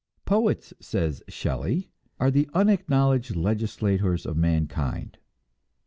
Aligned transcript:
"Poets," 0.25 0.73
says 0.79 1.21
Shelley, 1.27 1.91
"are 2.19 2.31
the 2.31 2.49
unacknowledged 2.55 3.35
legislators 3.35 4.25
of 4.25 4.35
mankind." 4.35 5.19